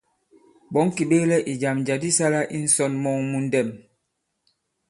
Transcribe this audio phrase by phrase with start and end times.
[0.71, 3.69] Ɓɔ̌ŋ kì ɓeklɛ ì jàm jǎ di sālā i ǹsɔ̀n mɔŋ mu ndɛ̄m.